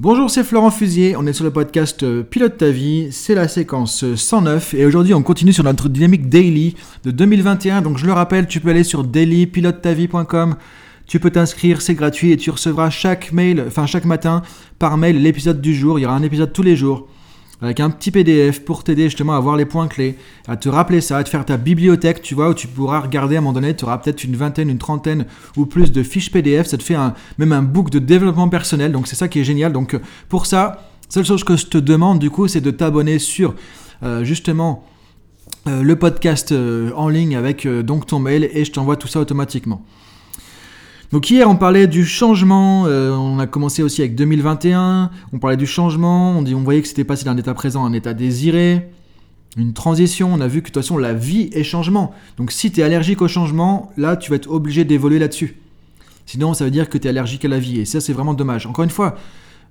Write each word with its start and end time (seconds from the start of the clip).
Bonjour, 0.00 0.30
c'est 0.30 0.44
Florent 0.44 0.70
Fusier, 0.70 1.16
on 1.16 1.26
est 1.26 1.32
sur 1.32 1.42
le 1.42 1.50
podcast 1.50 2.04
euh, 2.04 2.22
Pilote 2.22 2.56
ta 2.56 2.70
vie, 2.70 3.08
c'est 3.10 3.34
la 3.34 3.48
séquence 3.48 4.14
109 4.14 4.74
et 4.74 4.86
aujourd'hui 4.86 5.12
on 5.12 5.24
continue 5.24 5.52
sur 5.52 5.64
notre 5.64 5.88
dynamique 5.88 6.28
daily 6.28 6.76
de 7.02 7.10
2021. 7.10 7.82
Donc 7.82 7.98
je 7.98 8.06
le 8.06 8.12
rappelle, 8.12 8.46
tu 8.46 8.60
peux 8.60 8.70
aller 8.70 8.84
sur 8.84 9.02
dailypilotetavie.com, 9.02 10.54
tu 11.08 11.18
peux 11.18 11.30
t'inscrire, 11.30 11.82
c'est 11.82 11.94
gratuit 11.94 12.30
et 12.30 12.36
tu 12.36 12.50
recevras 12.50 12.90
chaque 12.90 13.32
mail, 13.32 13.64
enfin 13.66 13.86
chaque 13.86 14.04
matin 14.04 14.42
par 14.78 14.98
mail 14.98 15.20
l'épisode 15.20 15.60
du 15.60 15.74
jour, 15.74 15.98
il 15.98 16.02
y 16.02 16.06
aura 16.06 16.14
un 16.14 16.22
épisode 16.22 16.52
tous 16.52 16.62
les 16.62 16.76
jours 16.76 17.08
avec 17.60 17.80
un 17.80 17.90
petit 17.90 18.10
PDF 18.10 18.60
pour 18.64 18.84
t'aider 18.84 19.04
justement 19.04 19.34
à 19.34 19.40
voir 19.40 19.56
les 19.56 19.64
points 19.64 19.88
clés, 19.88 20.16
à 20.46 20.56
te 20.56 20.68
rappeler 20.68 21.00
ça, 21.00 21.18
à 21.18 21.24
te 21.24 21.28
faire 21.28 21.44
ta 21.44 21.56
bibliothèque, 21.56 22.22
tu 22.22 22.34
vois, 22.34 22.50
où 22.50 22.54
tu 22.54 22.68
pourras 22.68 23.00
regarder 23.00 23.36
à 23.36 23.38
un 23.38 23.40
moment 23.42 23.52
donné, 23.52 23.74
tu 23.74 23.84
auras 23.84 23.98
peut-être 23.98 24.22
une 24.24 24.36
vingtaine, 24.36 24.70
une 24.70 24.78
trentaine 24.78 25.26
ou 25.56 25.66
plus 25.66 25.90
de 25.90 26.02
fiches 26.02 26.30
PDF, 26.30 26.66
ça 26.66 26.78
te 26.78 26.82
fait 26.82 26.96
même 27.38 27.52
un 27.52 27.62
book 27.62 27.90
de 27.90 27.98
développement 27.98 28.48
personnel, 28.48 28.92
donc 28.92 29.08
c'est 29.08 29.16
ça 29.16 29.28
qui 29.28 29.40
est 29.40 29.44
génial. 29.44 29.72
Donc 29.72 29.94
euh, 29.94 30.00
pour 30.28 30.46
ça, 30.46 30.88
seule 31.08 31.24
chose 31.24 31.42
que 31.42 31.56
je 31.56 31.66
te 31.66 31.78
demande 31.78 32.18
du 32.18 32.30
coup, 32.30 32.46
c'est 32.46 32.60
de 32.60 32.70
t'abonner 32.70 33.18
sur 33.18 33.54
euh, 34.04 34.22
justement 34.22 34.84
euh, 35.66 35.82
le 35.82 35.96
podcast 35.96 36.54
en 36.94 37.08
ligne 37.08 37.34
avec 37.34 37.66
donc 37.66 38.06
ton 38.06 38.20
mail 38.20 38.48
et 38.52 38.64
je 38.64 38.70
t'envoie 38.70 38.96
tout 38.96 39.08
ça 39.08 39.18
automatiquement. 39.18 39.84
Donc 41.10 41.30
hier 41.30 41.48
on 41.48 41.56
parlait 41.56 41.86
du 41.86 42.04
changement, 42.04 42.84
euh, 42.86 43.12
on 43.12 43.38
a 43.38 43.46
commencé 43.46 43.82
aussi 43.82 44.02
avec 44.02 44.14
2021, 44.14 45.10
on 45.32 45.38
parlait 45.38 45.56
du 45.56 45.66
changement, 45.66 46.32
on, 46.32 46.42
dit, 46.42 46.54
on 46.54 46.62
voyait 46.62 46.82
que 46.82 46.88
c'était 46.88 47.04
passé 47.04 47.24
d'un 47.24 47.36
état 47.38 47.54
présent 47.54 47.84
à 47.84 47.88
un 47.88 47.94
état 47.94 48.12
désiré, 48.12 48.90
une 49.56 49.72
transition, 49.72 50.30
on 50.34 50.40
a 50.40 50.46
vu 50.46 50.60
que 50.60 50.68
de 50.68 50.72
toute 50.72 50.82
façon 50.82 50.98
la 50.98 51.14
vie 51.14 51.48
est 51.54 51.64
changement. 51.64 52.12
Donc 52.36 52.52
si 52.52 52.70
tu 52.70 52.80
es 52.80 52.82
allergique 52.82 53.22
au 53.22 53.28
changement, 53.28 53.90
là 53.96 54.16
tu 54.16 54.28
vas 54.28 54.36
être 54.36 54.50
obligé 54.50 54.84
d'évoluer 54.84 55.18
là-dessus. 55.18 55.56
Sinon 56.26 56.52
ça 56.52 56.66
veut 56.66 56.70
dire 56.70 56.90
que 56.90 56.98
tu 56.98 57.06
es 57.06 57.10
allergique 57.10 57.46
à 57.46 57.48
la 57.48 57.58
vie 57.58 57.80
et 57.80 57.86
ça 57.86 58.02
c'est 58.02 58.12
vraiment 58.12 58.34
dommage. 58.34 58.66
Encore 58.66 58.84
une 58.84 58.90
fois, 58.90 59.16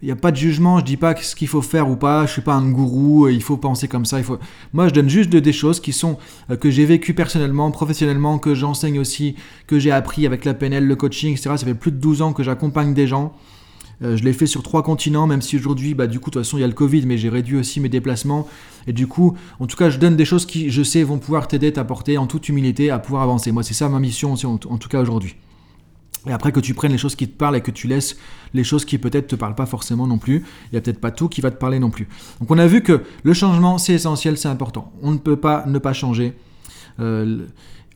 il 0.02 0.06
n'y 0.06 0.12
a 0.12 0.16
pas 0.16 0.32
de 0.32 0.38
jugement, 0.38 0.80
je 0.80 0.86
dis 0.86 0.98
pas 0.98 1.16
ce 1.16 1.36
qu'il 1.36 1.48
faut 1.48 1.62
faire 1.62 1.90
ou 1.90 1.96
pas, 1.96 2.26
je 2.28 2.32
suis 2.34 2.42
pas 2.42 2.54
un 2.54 2.70
gourou, 2.70 3.26
euh, 3.26 3.32
il 3.32 3.42
faut 3.42 3.58
penser 3.58 3.88
comme 3.88 4.06
ça. 4.06 4.20
Moi 4.74 4.88
je 4.88 4.94
donne 4.94 5.10
juste 5.10 5.30
des 5.30 5.54
choses 5.54 5.80
qui 5.80 5.92
sont 5.92 6.18
euh, 6.52 6.56
que 6.56 6.70
j'ai 6.70 6.86
vécues 6.86 7.16
personnellement, 7.16 7.72
professionnellement, 7.72 8.38
que 8.38 8.54
j'enseigne 8.54 9.00
aussi, 9.00 9.36
que 9.66 9.80
j'ai 9.80 9.92
appris 9.92 10.26
avec 10.28 10.46
la 10.46 10.54
PNL, 10.54 10.86
le 10.86 10.96
coaching, 10.96 11.32
etc. 11.32 11.52
Ça 11.58 11.66
fait 11.66 11.74
plus 11.74 11.92
de 11.92 11.98
12 11.98 12.22
ans 12.22 12.34
que 12.34 12.44
j'accompagne 12.44 12.94
des 12.94 13.08
gens. 13.08 13.34
Euh, 14.04 14.16
je 14.16 14.24
l'ai 14.24 14.34
fait 14.34 14.46
sur 14.46 14.62
trois 14.62 14.84
continents, 14.84 15.26
même 15.26 15.42
si 15.42 15.58
aujourd'hui, 15.58 15.96
bah, 15.96 16.06
du 16.06 16.20
coup, 16.20 16.30
de 16.30 16.36
toute 16.36 16.44
façon, 16.44 16.58
il 16.58 16.62
y 16.62 16.64
a 16.64 16.68
le 16.68 16.74
Covid, 16.74 17.08
mais 17.08 17.18
j'ai 17.18 17.30
réduit 17.30 17.58
aussi 17.58 17.80
mes 17.80 17.90
déplacements. 17.90 18.48
Et 18.86 18.94
du 18.94 19.08
coup, 19.08 19.36
en 19.60 19.66
tout 19.66 19.76
cas, 19.76 19.90
je 19.90 19.98
donne 19.98 20.16
des 20.16 20.26
choses 20.26 20.46
qui, 20.46 20.70
je 20.70 20.84
sais, 20.84 21.02
vont 21.02 21.18
pouvoir 21.18 21.48
t'aider, 21.48 21.74
t'apporter 21.74 22.20
en 22.20 22.28
toute 22.28 22.48
humilité 22.48 22.92
à 22.92 23.00
pouvoir 23.00 23.24
avancer. 23.24 23.52
Moi, 23.52 23.64
c'est 23.64 23.74
ça 23.74 23.90
ma 23.90 24.00
mission 24.00 24.34
aussi, 24.34 24.46
en 24.46 24.58
tout 24.58 24.90
cas 24.90 25.02
aujourd'hui. 25.02 25.36
Et 26.28 26.34
après 26.34 26.52
que 26.52 26.60
tu 26.60 26.74
prennes 26.74 26.92
les 26.92 26.98
choses 26.98 27.16
qui 27.16 27.28
te 27.28 27.38
parlent 27.38 27.56
et 27.56 27.62
que 27.62 27.72
tu 27.72 27.88
laisses 27.88 28.18
les 28.54 28.64
choses 28.64 28.86
qui 28.86 28.98
peut-être 28.98 29.28
te 29.28 29.36
parlent 29.36 29.56
pas 29.56 29.66
forcément 29.66 30.08
non 30.08 30.18
plus. 30.18 30.38
Il 30.66 30.70
n'y 30.74 30.78
a 30.78 30.82
peut-être 30.82 31.00
pas 31.00 31.12
tout 31.12 31.30
qui 31.30 31.42
va 31.42 31.52
te 31.52 31.58
parler 31.58 31.80
non 31.80 31.90
plus. 31.90 32.08
Donc 32.40 32.52
on 32.52 32.58
a 32.58 32.68
vu 32.68 32.82
que 32.82 33.04
le 33.24 33.34
changement 33.34 33.78
c'est 33.78 33.94
essentiel, 33.94 34.38
c'est 34.38 34.48
important. 34.50 34.92
On 35.02 35.12
ne 35.12 35.18
peut 35.18 35.38
pas 35.38 35.66
ne 35.68 35.80
pas 35.80 35.94
changer. 35.94 36.34
Euh, 37.00 37.46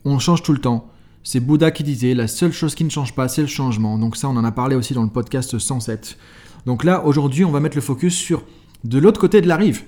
on 0.06 0.20
change 0.20 0.44
tout 0.44 0.54
le 0.54 0.59
temps. 0.59 0.90
C'est 1.24 1.40
Bouddha 1.40 1.72
qui 1.72 1.84
disait 1.84 2.16
la 2.16 2.28
seule 2.28 2.52
chose 2.52 2.74
qui 2.74 2.84
ne 2.84 2.90
change 2.90 3.14
pas 3.14 3.28
c'est 3.28 3.42
le 3.42 3.48
changement. 3.48 3.98
Donc 3.98 4.18
ça 4.18 4.30
on 4.30 4.38
en 4.38 4.44
a 4.44 4.52
parlé 4.52 4.76
aussi 4.76 4.94
dans 4.94 5.04
le 5.04 5.09
podcast 5.09 5.58
107. 5.58 6.18
Donc 6.66 6.84
là 6.84 7.06
aujourd'hui 7.06 7.46
on 7.46 7.52
va 7.52 7.59
mettre 7.59 7.78
le 7.78 7.82
focus 7.82 8.16
sur 8.16 8.44
de 8.84 8.98
l'autre 8.98 9.20
côté 9.20 9.42
de 9.42 9.48
la 9.48 9.58
rive. 9.58 9.84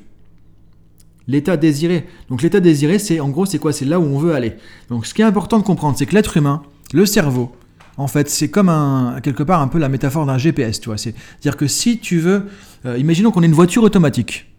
L'état 1.27 1.55
désiré. 1.55 2.07
Donc 2.29 2.41
l'état 2.41 2.59
désiré 2.59 2.99
c'est 2.99 3.19
en 3.19 3.29
gros 3.29 3.45
c'est 3.45 3.59
quoi? 3.59 3.73
C'est 3.73 3.85
là 3.85 3.99
où 3.99 4.03
on 4.03 4.19
veut 4.19 4.35
aller. 4.35 4.53
Donc 4.89 5.05
ce 5.05 5.13
qui 5.13 5.21
est 5.21 5.25
important 5.25 5.57
de 5.57 5.63
comprendre 5.63 5.97
c'est 5.97 6.05
que 6.05 6.13
l'être 6.13 6.37
humain, 6.37 6.61
le 6.93 7.05
cerveau, 7.05 7.55
en 7.97 8.07
fait, 8.07 8.29
c'est 8.29 8.49
comme 8.49 9.19
quelque 9.21 9.43
part 9.43 9.61
un 9.61 9.67
peu 9.67 9.77
la 9.77 9.89
métaphore 9.89 10.25
d'un 10.25 10.37
GPS, 10.37 10.79
tu 10.79 10.89
vois. 10.89 10.97
C'est-à-dire 10.97 11.57
que 11.57 11.67
si 11.67 11.99
tu 11.99 12.19
veux, 12.19 12.47
euh, 12.85 12.97
imaginons 12.97 13.31
qu'on 13.31 13.43
ait 13.43 13.47
une 13.47 13.53
voiture 13.53 13.83
automatique 13.83 14.51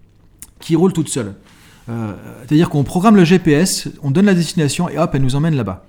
qui 0.60 0.76
roule 0.76 0.92
toute 0.92 1.08
seule. 1.08 1.34
Euh, 1.88 2.14
c'est-à-dire 2.46 2.70
qu'on 2.70 2.84
programme 2.84 3.16
le 3.16 3.24
GPS, 3.24 3.88
on 4.02 4.10
donne 4.10 4.26
la 4.26 4.34
destination 4.34 4.88
et 4.88 4.98
hop, 4.98 5.10
elle 5.14 5.22
nous 5.22 5.34
emmène 5.34 5.56
là-bas. 5.56 5.84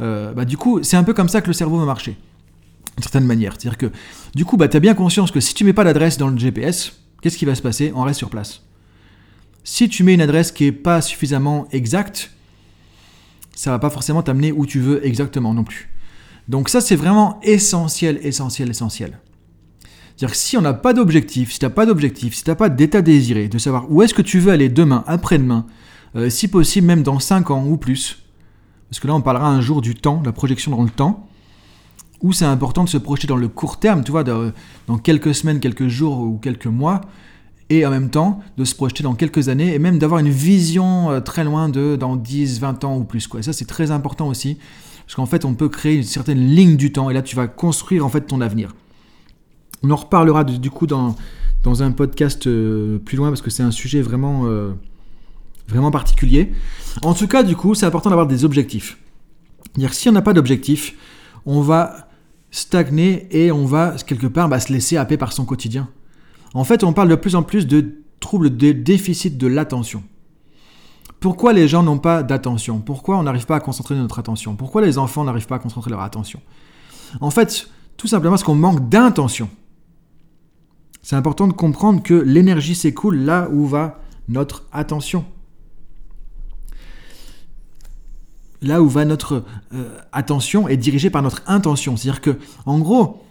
Euh, 0.00 0.32
bah, 0.32 0.44
du 0.44 0.56
coup, 0.56 0.82
c'est 0.82 0.96
un 0.96 1.04
peu 1.04 1.14
comme 1.14 1.28
ça 1.28 1.40
que 1.40 1.46
le 1.46 1.52
cerveau 1.52 1.78
va 1.78 1.84
marcher, 1.84 2.16
d'une 2.96 3.02
certaine 3.02 3.24
manière. 3.24 3.54
C'est-à-dire 3.58 3.78
que, 3.78 3.86
du 4.34 4.44
coup, 4.44 4.56
bah, 4.56 4.68
tu 4.68 4.76
as 4.76 4.80
bien 4.80 4.94
conscience 4.94 5.30
que 5.30 5.40
si 5.40 5.54
tu 5.54 5.64
mets 5.64 5.72
pas 5.72 5.84
l'adresse 5.84 6.18
dans 6.18 6.28
le 6.28 6.36
GPS, 6.36 6.92
qu'est-ce 7.22 7.38
qui 7.38 7.44
va 7.44 7.54
se 7.54 7.62
passer? 7.62 7.92
On 7.94 8.02
reste 8.02 8.18
sur 8.18 8.28
place. 8.28 8.62
Si 9.64 9.88
tu 9.88 10.02
mets 10.02 10.14
une 10.14 10.20
adresse 10.20 10.50
qui 10.50 10.64
n'est 10.64 10.72
pas 10.72 11.00
suffisamment 11.00 11.68
exacte, 11.70 12.32
ça 13.54 13.70
va 13.70 13.78
pas 13.78 13.90
forcément 13.90 14.22
t'amener 14.22 14.50
où 14.50 14.66
tu 14.66 14.80
veux 14.80 15.06
exactement 15.06 15.54
non 15.54 15.62
plus. 15.62 15.88
Donc 16.48 16.68
ça, 16.68 16.80
c'est 16.80 16.96
vraiment 16.96 17.38
essentiel, 17.42 18.18
essentiel, 18.22 18.70
essentiel. 18.70 19.18
C'est-à-dire 20.16 20.30
que 20.30 20.36
si 20.36 20.56
on 20.56 20.60
n'a 20.60 20.74
pas 20.74 20.92
d'objectif, 20.92 21.52
si 21.52 21.58
tu 21.58 21.64
n'as 21.64 21.70
pas 21.70 21.86
d'objectif, 21.86 22.34
si 22.34 22.44
tu 22.44 22.50
n'as 22.50 22.56
pas 22.56 22.68
d'état 22.68 23.02
désiré, 23.02 23.48
de 23.48 23.58
savoir 23.58 23.90
où 23.90 24.02
est-ce 24.02 24.14
que 24.14 24.22
tu 24.22 24.38
veux 24.38 24.52
aller 24.52 24.68
demain, 24.68 25.04
après-demain, 25.06 25.66
euh, 26.16 26.28
si 26.30 26.48
possible 26.48 26.86
même 26.86 27.02
dans 27.02 27.18
5 27.18 27.50
ans 27.50 27.64
ou 27.66 27.76
plus, 27.76 28.22
parce 28.90 29.00
que 29.00 29.06
là 29.06 29.14
on 29.14 29.22
parlera 29.22 29.48
un 29.48 29.60
jour 29.60 29.80
du 29.80 29.94
temps, 29.94 30.22
la 30.24 30.32
projection 30.32 30.70
dans 30.70 30.82
le 30.82 30.90
temps, 30.90 31.26
où 32.20 32.32
c'est 32.32 32.44
important 32.44 32.84
de 32.84 32.88
se 32.88 32.98
projeter 32.98 33.26
dans 33.26 33.36
le 33.36 33.48
court 33.48 33.80
terme, 33.80 34.04
tu 34.04 34.12
vois, 34.12 34.22
dans 34.22 34.98
quelques 35.02 35.34
semaines, 35.34 35.58
quelques 35.58 35.88
jours 35.88 36.20
ou 36.20 36.38
quelques 36.38 36.66
mois, 36.66 37.00
et 37.72 37.86
en 37.86 37.90
même 37.90 38.10
temps 38.10 38.40
de 38.58 38.64
se 38.64 38.74
projeter 38.74 39.02
dans 39.02 39.14
quelques 39.14 39.48
années 39.48 39.74
et 39.74 39.78
même 39.78 39.98
d'avoir 39.98 40.20
une 40.20 40.28
vision 40.28 41.10
euh, 41.10 41.20
très 41.20 41.42
loin 41.42 41.68
de 41.68 41.96
dans 41.96 42.16
10, 42.16 42.60
20 42.60 42.84
ans 42.84 42.98
ou 42.98 43.04
plus. 43.04 43.26
Quoi. 43.26 43.40
Et 43.40 43.42
ça 43.42 43.52
c'est 43.52 43.64
très 43.64 43.90
important 43.90 44.28
aussi 44.28 44.58
parce 45.06 45.14
qu'en 45.14 45.26
fait, 45.26 45.44
on 45.44 45.54
peut 45.54 45.68
créer 45.68 45.96
une 45.96 46.02
certaine 46.02 46.38
ligne 46.38 46.76
du 46.76 46.92
temps 46.92 47.10
et 47.10 47.14
là, 47.14 47.22
tu 47.22 47.36
vas 47.36 47.46
construire 47.46 48.06
en 48.06 48.08
fait 48.08 48.22
ton 48.22 48.40
avenir. 48.40 48.74
On 49.82 49.90
en 49.90 49.96
reparlera 49.96 50.44
du 50.44 50.70
coup 50.70 50.86
dans, 50.86 51.16
un 51.64 51.90
podcast 51.92 52.46
euh, 52.46 52.98
plus 52.98 53.16
loin 53.16 53.28
parce 53.28 53.42
que 53.42 53.50
c'est 53.50 53.62
un 53.62 53.70
sujet 53.70 54.00
vraiment, 54.00 54.42
euh, 54.46 54.72
vraiment 55.68 55.90
particulier. 55.90 56.52
En 57.02 57.14
tout 57.14 57.26
cas, 57.26 57.42
du 57.42 57.56
coup, 57.56 57.74
c'est 57.74 57.86
important 57.86 58.10
d'avoir 58.10 58.26
des 58.26 58.44
objectifs. 58.44 58.98
Dire 59.76 59.92
si 59.94 60.08
on 60.08 60.12
n'a 60.12 60.22
pas 60.22 60.34
d'objectif, 60.34 60.94
on 61.46 61.60
va 61.60 62.08
stagner 62.50 63.26
et 63.30 63.50
on 63.50 63.64
va 63.64 63.96
quelque 64.06 64.26
part 64.26 64.48
bah, 64.48 64.60
se 64.60 64.72
laisser 64.72 64.96
happer 64.96 65.16
par 65.16 65.32
son 65.32 65.44
quotidien. 65.44 65.88
En 66.54 66.64
fait, 66.64 66.84
on 66.84 66.92
parle 66.92 67.08
de 67.08 67.14
plus 67.14 67.34
en 67.34 67.42
plus 67.42 67.66
de 67.66 67.94
troubles 68.20 68.56
de 68.56 68.72
déficit 68.72 69.38
de 69.38 69.46
l'attention. 69.46 70.04
Pourquoi 71.22 71.52
les 71.52 71.68
gens 71.68 71.84
n'ont 71.84 71.98
pas 71.98 72.24
d'attention? 72.24 72.80
Pourquoi 72.80 73.16
on 73.16 73.22
n'arrive 73.22 73.46
pas 73.46 73.54
à 73.54 73.60
concentrer 73.60 73.94
notre 73.94 74.18
attention? 74.18 74.56
Pourquoi 74.56 74.82
les 74.82 74.98
enfants 74.98 75.22
n'arrivent 75.22 75.46
pas 75.46 75.54
à 75.54 75.60
concentrer 75.60 75.88
leur 75.88 76.00
attention? 76.00 76.40
En 77.20 77.30
fait, 77.30 77.68
tout 77.96 78.08
simplement 78.08 78.32
parce 78.32 78.42
qu'on 78.42 78.56
manque 78.56 78.88
d'intention. 78.88 79.48
C'est 81.00 81.14
important 81.14 81.46
de 81.46 81.52
comprendre 81.52 82.02
que 82.02 82.14
l'énergie 82.14 82.74
s'écoule 82.74 83.18
là 83.18 83.48
où 83.52 83.66
va 83.66 84.00
notre 84.28 84.64
attention. 84.72 85.24
Là 88.60 88.82
où 88.82 88.88
va 88.88 89.04
notre 89.04 89.44
euh, 89.74 89.98
attention 90.10 90.66
est 90.66 90.76
dirigée 90.76 91.10
par 91.10 91.22
notre 91.22 91.42
intention. 91.46 91.96
C'est-à-dire 91.96 92.20
que, 92.20 92.36
en 92.66 92.80
gros, 92.80 93.22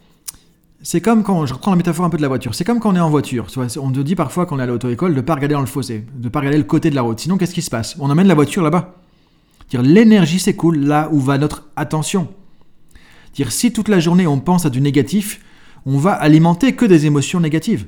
c'est 0.83 1.01
comme 1.01 1.23
quand, 1.23 1.45
je 1.45 1.53
reprends 1.53 1.71
la 1.71 1.77
métaphore 1.77 2.05
un 2.05 2.09
peu 2.09 2.17
de 2.17 2.21
la 2.21 2.27
voiture, 2.27 2.55
c'est 2.55 2.63
comme 2.63 2.79
quand 2.79 2.91
on 2.91 2.95
est 2.95 2.99
en 2.99 3.09
voiture. 3.09 3.47
On 3.79 3.91
te 3.91 3.99
dit 3.99 4.15
parfois 4.15 4.45
quand 4.45 4.55
on 4.55 4.59
est 4.59 4.63
à 4.63 4.67
l'auto-école 4.67 5.11
de 5.11 5.17
ne 5.17 5.21
pas 5.21 5.35
regarder 5.35 5.53
dans 5.53 5.61
le 5.61 5.67
fossé, 5.67 6.05
de 6.15 6.23
ne 6.23 6.29
pas 6.29 6.39
regarder 6.39 6.57
le 6.57 6.63
côté 6.63 6.89
de 6.89 6.95
la 6.95 7.03
route. 7.03 7.19
Sinon, 7.19 7.37
qu'est-ce 7.37 7.53
qui 7.53 7.61
se 7.61 7.69
passe? 7.69 7.95
On 7.99 8.09
emmène 8.09 8.27
la 8.27 8.35
voiture 8.35 8.63
là-bas. 8.63 8.95
L'énergie 9.73 10.39
s'écoule 10.39 10.79
là 10.79 11.07
où 11.11 11.19
va 11.19 11.37
notre 11.37 11.69
attention. 11.75 12.27
Dire 13.33 13.51
si 13.51 13.71
toute 13.71 13.87
la 13.87 13.99
journée 13.99 14.27
on 14.27 14.39
pense 14.39 14.65
à 14.65 14.69
du 14.69 14.81
négatif, 14.81 15.39
on 15.85 15.97
va 15.97 16.11
alimenter 16.11 16.73
que 16.73 16.85
des 16.85 17.05
émotions 17.05 17.39
négatives. 17.39 17.87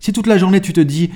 Si 0.00 0.12
toute 0.12 0.26
la 0.26 0.36
journée 0.36 0.60
tu 0.60 0.74
te 0.74 0.80
dis 0.80 1.10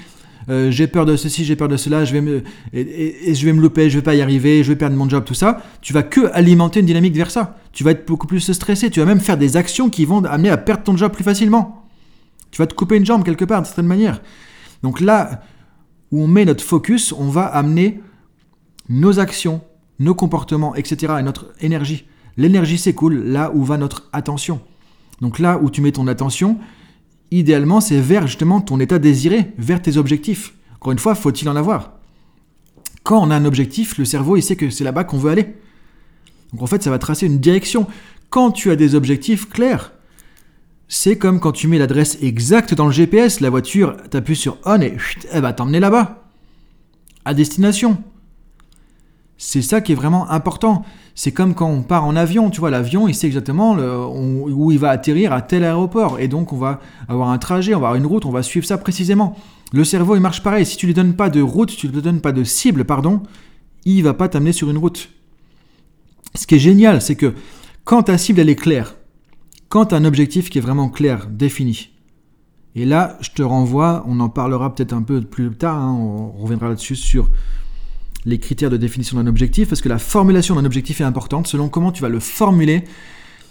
euh, 0.48 0.70
j'ai 0.70 0.86
peur 0.86 1.04
de 1.04 1.16
ceci, 1.16 1.44
j'ai 1.44 1.56
peur 1.56 1.68
de 1.68 1.76
cela, 1.76 2.04
je 2.04 2.12
vais 2.12 2.20
me, 2.20 2.42
et, 2.72 3.34
je 3.34 3.44
vais 3.44 3.52
me 3.52 3.60
louper, 3.60 3.90
je 3.90 3.98
vais 3.98 4.02
pas 4.02 4.14
y 4.14 4.22
arriver, 4.22 4.62
je 4.62 4.72
vais 4.72 4.76
perdre 4.76 4.96
mon 4.96 5.08
job, 5.08 5.24
tout 5.24 5.34
ça, 5.34 5.62
tu 5.82 5.92
vas 5.92 6.02
que 6.02 6.32
alimenter 6.32 6.80
une 6.80 6.86
dynamique 6.86 7.14
vers 7.14 7.30
ça. 7.30 7.58
Tu 7.72 7.84
vas 7.84 7.90
être 7.90 8.06
beaucoup 8.06 8.26
plus 8.26 8.52
stressé, 8.52 8.90
tu 8.90 9.00
vas 9.00 9.06
même 9.06 9.20
faire 9.20 9.36
des 9.36 9.56
actions 9.56 9.90
qui 9.90 10.04
vont 10.04 10.24
amener 10.24 10.50
à 10.50 10.56
perdre 10.56 10.84
ton 10.84 10.96
job 10.96 11.12
plus 11.12 11.24
facilement. 11.24 11.84
Tu 12.50 12.58
vas 12.58 12.66
te 12.66 12.74
couper 12.74 12.96
une 12.96 13.04
jambe 13.04 13.24
quelque 13.24 13.44
part, 13.44 13.60
d'une 13.60 13.66
certaine 13.66 13.86
manière. 13.86 14.22
Donc 14.82 15.00
là 15.00 15.42
où 16.10 16.22
on 16.22 16.26
met 16.26 16.44
notre 16.44 16.64
focus, 16.64 17.12
on 17.12 17.28
va 17.28 17.44
amener 17.44 18.00
nos 18.88 19.20
actions, 19.20 19.60
nos 19.98 20.14
comportements, 20.14 20.74
etc., 20.74 21.14
et 21.18 21.22
notre 21.22 21.52
énergie. 21.60 22.06
L'énergie 22.38 22.78
s'écoule 22.78 23.24
là 23.24 23.50
où 23.52 23.64
va 23.64 23.76
notre 23.76 24.08
attention. 24.12 24.60
Donc 25.20 25.38
là 25.38 25.58
où 25.60 25.70
tu 25.70 25.82
mets 25.82 25.92
ton 25.92 26.06
attention, 26.06 26.58
idéalement, 27.30 27.80
c'est 27.80 28.00
vers 28.00 28.26
justement 28.26 28.60
ton 28.60 28.80
état 28.80 28.98
désiré, 28.98 29.52
vers 29.58 29.82
tes 29.82 29.96
objectifs. 29.96 30.54
Encore 30.76 30.92
une 30.92 30.98
fois, 30.98 31.14
faut-il 31.14 31.48
en 31.48 31.56
avoir 31.56 31.98
Quand 33.02 33.22
on 33.22 33.30
a 33.30 33.36
un 33.36 33.44
objectif, 33.44 33.98
le 33.98 34.04
cerveau, 34.04 34.36
il 34.36 34.42
sait 34.42 34.56
que 34.56 34.70
c'est 34.70 34.84
là-bas 34.84 35.04
qu'on 35.04 35.18
veut 35.18 35.30
aller. 35.30 35.54
Donc 36.52 36.62
en 36.62 36.66
fait, 36.66 36.82
ça 36.82 36.90
va 36.90 36.98
tracer 36.98 37.26
une 37.26 37.38
direction. 37.38 37.86
Quand 38.30 38.50
tu 38.50 38.70
as 38.70 38.76
des 38.76 38.94
objectifs 38.94 39.48
clairs, 39.48 39.92
c'est 40.88 41.18
comme 41.18 41.40
quand 41.40 41.52
tu 41.52 41.68
mets 41.68 41.78
l'adresse 41.78 42.18
exacte 42.22 42.74
dans 42.74 42.86
le 42.86 42.92
GPS, 42.92 43.40
la 43.40 43.50
voiture, 43.50 43.96
t'appuies 44.10 44.36
sur 44.36 44.58
on 44.64 44.80
et 44.80 44.96
elle 45.30 45.42
va 45.42 45.52
t'emmener 45.52 45.80
là-bas. 45.80 46.24
À 47.24 47.34
destination. 47.34 48.02
C'est 49.40 49.62
ça 49.62 49.80
qui 49.80 49.92
est 49.92 49.94
vraiment 49.94 50.28
important. 50.30 50.84
C'est 51.14 51.30
comme 51.30 51.54
quand 51.54 51.70
on 51.70 51.82
part 51.82 52.04
en 52.04 52.16
avion, 52.16 52.50
tu 52.50 52.58
vois, 52.58 52.70
l'avion, 52.70 53.06
il 53.06 53.14
sait 53.14 53.28
exactement 53.28 53.76
où 53.76 54.72
il 54.72 54.78
va 54.78 54.90
atterrir 54.90 55.32
à 55.32 55.42
tel 55.42 55.62
aéroport. 55.64 56.18
Et 56.18 56.26
donc, 56.26 56.52
on 56.52 56.58
va 56.58 56.80
avoir 57.08 57.30
un 57.30 57.38
trajet, 57.38 57.72
on 57.74 57.80
va 57.80 57.88
avoir 57.88 58.00
une 58.00 58.06
route, 58.06 58.26
on 58.26 58.32
va 58.32 58.42
suivre 58.42 58.66
ça 58.66 58.78
précisément. 58.78 59.36
Le 59.72 59.84
cerveau, 59.84 60.16
il 60.16 60.20
marche 60.20 60.42
pareil. 60.42 60.66
Si 60.66 60.76
tu 60.76 60.86
lui 60.86 60.94
donnes 60.94 61.14
pas 61.14 61.30
de 61.30 61.40
route, 61.40 61.74
tu 61.74 61.86
lui 61.86 62.02
donnes 62.02 62.20
pas 62.20 62.32
de 62.32 62.42
cible, 62.42 62.84
pardon, 62.84 63.22
il 63.84 64.02
va 64.02 64.12
pas 64.12 64.28
t'amener 64.28 64.52
sur 64.52 64.70
une 64.70 64.78
route. 64.78 65.08
Ce 66.34 66.46
qui 66.46 66.56
est 66.56 66.60
génial, 66.60 67.00
c'est 67.00 67.14
que 67.16 67.32
quand 67.84 68.02
ta 68.04 68.18
cible, 68.18 68.40
elle 68.40 68.50
est 68.50 68.56
claire, 68.56 68.96
quand 69.68 69.86
tu 69.86 69.94
as 69.94 69.98
un 69.98 70.04
objectif 70.04 70.50
qui 70.50 70.58
est 70.58 70.62
vraiment 70.62 70.88
clair, 70.88 71.28
défini, 71.30 71.90
et 72.74 72.84
là, 72.84 73.16
je 73.20 73.30
te 73.30 73.42
renvoie, 73.42 74.04
on 74.06 74.20
en 74.20 74.28
parlera 74.28 74.74
peut-être 74.74 74.92
un 74.92 75.02
peu 75.02 75.20
plus 75.20 75.50
tard, 75.56 75.76
hein, 75.76 75.92
on 75.92 76.30
reviendra 76.42 76.68
là-dessus 76.68 76.96
sur 76.96 77.30
les 78.28 78.38
critères 78.38 78.68
de 78.68 78.76
définition 78.76 79.16
d'un 79.16 79.26
objectif, 79.26 79.70
parce 79.70 79.80
que 79.80 79.88
la 79.88 79.98
formulation 79.98 80.54
d'un 80.54 80.66
objectif 80.66 81.00
est 81.00 81.04
importante 81.04 81.46
selon 81.46 81.70
comment 81.70 81.92
tu 81.92 82.02
vas 82.02 82.10
le 82.10 82.20
formuler, 82.20 82.84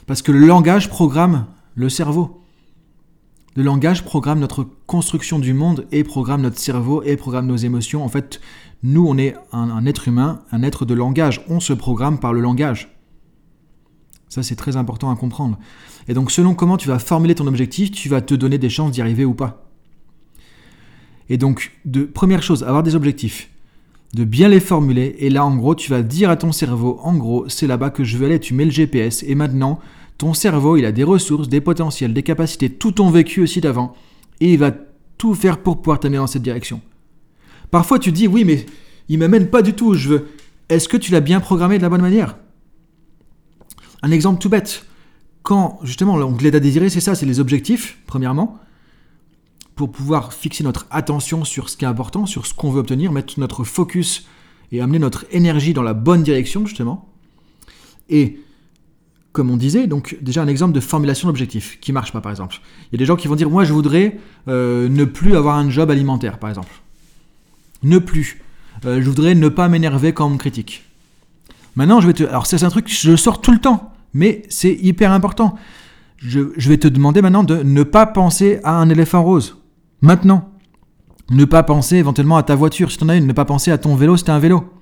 parce 0.06 0.22
que 0.22 0.32
le 0.32 0.46
langage 0.46 0.88
programme 0.88 1.48
le 1.74 1.90
cerveau. 1.90 2.44
Le 3.56 3.64
langage 3.64 4.04
programme 4.04 4.40
notre 4.40 4.68
construction 4.86 5.40
du 5.40 5.56
monde 5.56 5.88
et 5.92 6.04
programme 6.04 6.44
notre 6.44 6.60
cerveau 6.60 7.02
et 7.02 7.18
programme 7.18 7.48
nos 7.48 7.56
émotions. 7.56 8.06
En 8.06 8.08
fait, 8.08 8.40
nous, 8.84 9.04
on 9.08 9.18
est 9.18 9.36
un, 9.52 9.84
être 9.88 10.08
humain, 10.08 10.44
un 10.52 10.62
être 10.62 10.86
de 10.86 10.94
langage. 10.94 11.44
On 11.50 11.60
se 11.60 11.74
programme 11.74 12.20
par 12.20 12.34
le 12.34 12.42
langage. 12.42 12.96
Ça, 14.30 14.44
c'est 14.44 14.56
très 14.56 14.76
important 14.76 15.10
à 15.10 15.16
comprendre. 15.16 15.58
Et 16.08 16.14
donc, 16.14 16.30
selon 16.30 16.54
comment 16.54 16.78
tu 16.78 16.88
vas 16.88 17.00
formuler 17.00 17.34
ton 17.34 17.48
objectif, 17.48 17.90
tu 17.92 18.10
vas 18.10 18.22
te 18.22 18.36
donner 18.36 18.60
des 18.60 18.70
chances 18.70 18.92
d'y 18.92 19.02
arriver 19.02 19.26
ou 19.26 19.34
pas. 19.34 19.72
Et 21.30 21.38
donc, 21.38 21.72
de 21.86 22.04
première 22.04 22.44
chose, 22.44 22.64
avoir 22.64 22.84
des 22.84 22.94
objectifs 22.94 23.50
de 24.14 24.24
bien 24.24 24.48
les 24.48 24.60
formuler. 24.60 25.16
Et 25.20 25.30
là, 25.30 25.46
en 25.46 25.56
gros, 25.56 25.76
tu 25.76 25.90
vas 25.90 26.02
dire 26.02 26.30
à 26.30 26.36
ton 26.36 26.52
cerveau, 26.52 27.00
en 27.04 27.16
gros, 27.16 27.48
c'est 27.50 27.68
là-bas 27.68 27.90
que 27.90 28.04
je 28.04 28.18
veux 28.18 28.26
aller. 28.26 28.40
Tu 28.40 28.54
mets 28.54 28.66
le 28.66 28.72
GPS. 28.72 29.24
Et 29.24 29.36
maintenant, 29.36 29.80
ton 30.18 30.34
cerveau, 30.34 30.78
il 30.78 30.86
a 30.86 30.92
des 30.92 31.04
ressources, 31.04 31.50
des 31.50 31.62
potentiels, 31.62 32.14
des 32.14 32.24
capacités, 32.24 32.70
tout 32.70 32.94
ton 32.94 33.10
vécu 33.10 33.42
aussi 33.42 33.62
d'avant. 33.62 33.96
Et 34.40 34.54
il 34.54 34.60
va 34.60 34.72
tout 35.18 35.34
faire 35.34 35.60
pour 35.60 35.82
pouvoir 35.82 36.00
t'amener 36.00 36.18
dans 36.18 36.28
cette 36.28 36.42
direction. 36.42 36.82
Parfois, 37.72 38.00
tu 38.00 38.12
dis, 38.12 38.28
oui, 38.28 38.46
mais 38.46 38.66
il 39.10 39.20
m'amène 39.20 39.50
pas 39.50 39.62
du 39.62 39.74
tout 39.74 39.88
où 39.88 39.94
je 39.94 40.10
veux. 40.10 40.28
Est-ce 40.70 40.88
que 40.90 40.98
tu 40.98 41.12
l'as 41.12 41.22
bien 41.22 41.40
programmé 41.40 41.78
de 41.78 41.84
la 41.84 41.90
bonne 41.90 42.02
manière? 42.02 42.38
Un 44.02 44.12
exemple 44.12 44.40
tout 44.42 44.50
bête. 44.50 44.86
Quand, 45.44 45.80
justement, 45.84 46.18
l'onglet 46.18 46.56
à 46.56 46.60
désirer, 46.60 46.90
c'est 46.90 47.02
ça, 47.02 47.16
c'est 47.16 47.26
les 47.26 47.40
objectifs, 47.40 48.00
premièrement 48.06 48.60
pour 49.78 49.92
pouvoir 49.92 50.34
fixer 50.34 50.64
notre 50.64 50.88
attention 50.90 51.46
sur 51.46 51.70
ce 51.70 51.78
qui 51.78 51.86
est 51.86 51.88
important, 51.88 52.26
sur 52.26 52.48
ce 52.48 52.54
qu'on 52.54 52.72
veut 52.72 52.80
obtenir, 52.80 53.12
mettre 53.12 53.40
notre 53.40 53.64
focus 53.64 54.28
et 54.72 54.82
amener 54.82 54.98
notre 55.00 55.26
énergie 55.32 55.74
dans 55.74 55.84
la 55.84 55.94
bonne 55.94 56.24
direction, 56.24 56.66
justement. 56.66 57.08
Et 58.10 58.40
comme 59.32 59.52
on 59.52 59.56
disait, 59.56 59.86
donc 59.86 60.18
déjà 60.20 60.42
un 60.42 60.48
exemple 60.48 60.74
de 60.74 60.80
formulation 60.80 61.28
d'objectif 61.28 61.80
qui 61.80 61.94
marche 61.94 62.12
pas, 62.12 62.22
par 62.22 62.32
exemple. 62.32 62.60
Il 62.86 62.94
y 62.94 62.98
a 62.98 62.98
des 62.98 63.06
gens 63.06 63.16
qui 63.16 63.28
vont 63.28 63.36
dire, 63.36 63.52
moi 63.52 63.66
je 63.66 63.72
voudrais 63.72 64.18
euh, 64.48 64.90
ne 64.90 65.06
plus 65.06 65.36
avoir 65.36 65.56
un 65.58 65.70
job 65.70 65.92
alimentaire, 65.92 66.40
par 66.40 66.50
exemple. 66.50 66.72
Ne 67.84 68.00
plus. 68.00 68.42
Euh, 68.84 69.00
je 69.00 69.08
voudrais 69.08 69.36
ne 69.36 69.48
pas 69.48 69.70
m'énerver 69.70 70.12
quand 70.12 70.26
on 70.26 70.32
me 70.32 70.38
critique. 70.38 70.86
Maintenant, 71.76 72.02
je 72.02 72.08
vais 72.08 72.14
te... 72.14 72.24
Alors 72.24 72.48
c'est 72.48 72.64
un 72.64 72.70
truc 72.70 72.88
je 72.90 73.16
sors 73.16 73.42
tout 73.42 73.52
le 73.52 73.60
temps, 73.60 73.94
mais 74.16 74.42
c'est 74.50 74.74
hyper 74.74 75.12
important. 75.12 75.56
je 76.18 76.68
vais 76.68 76.80
te 76.80 76.88
demander 76.88 77.22
maintenant 77.22 77.44
de 77.44 77.62
ne 77.62 77.84
pas 77.84 78.08
penser 78.08 78.60
à 78.64 78.72
un 78.72 78.90
éléphant 78.90 79.22
rose. 79.24 79.57
Maintenant, 80.02 80.50
ne 81.30 81.46
pas 81.46 81.64
penser 81.64 81.98
éventuellement 81.98 82.38
à 82.38 82.44
ta 82.44 82.56
voiture 82.56 82.92
si 82.92 82.98
tu 82.98 83.04
en 83.04 83.10
as 83.10 83.16
une, 83.16 83.28
ne 83.28 83.34
pas 83.34 83.46
penser 83.46 83.72
à 83.72 83.78
ton 83.78 83.96
vélo 83.96 84.16
si 84.18 84.24
tu 84.24 84.32
un 84.32 84.40
vélo. 84.40 84.74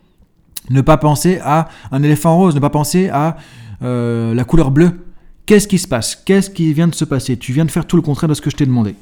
Ne 0.70 0.82
pas 0.82 0.98
penser 0.98 1.40
à 1.44 1.70
un 1.92 2.04
éléphant 2.04 2.38
rose, 2.38 2.56
ne 2.56 2.60
pas 2.60 2.70
penser 2.70 3.10
à 3.10 3.38
euh, 3.84 4.34
la 4.34 4.44
couleur 4.44 4.72
bleue. 4.72 5.06
Qu'est-ce 5.46 5.68
qui 5.68 5.78
se 5.78 5.88
passe? 5.88 6.16
Qu'est-ce 6.16 6.50
qui 6.50 6.74
vient 6.74 6.88
de 6.88 6.96
se 6.96 7.06
passer? 7.06 7.38
Tu 7.38 7.54
viens 7.54 7.66
de 7.66 7.72
faire 7.72 7.86
tout 7.86 7.96
le 7.96 8.02
contraire 8.02 8.28
de 8.28 8.34
ce 8.34 8.42
que 8.42 8.50
je 8.50 8.56
t'ai 8.56 8.66
demandé. 8.66 8.96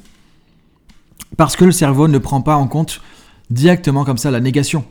Parce 1.36 1.56
que 1.56 1.64
le 1.64 1.72
cerveau 1.72 2.06
ne 2.06 2.18
prend 2.18 2.42
pas 2.42 2.56
en 2.56 2.66
compte 2.66 3.00
directement 3.50 4.04
comme 4.04 4.18
ça 4.18 4.30
la 4.30 4.40
négation. 4.40 4.84